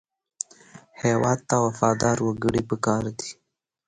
هېواد 1.01 1.39
ته 1.49 1.55
وفادار 1.65 2.17
وګړي 2.27 2.61
پکار 2.69 3.03
دي 3.17 3.29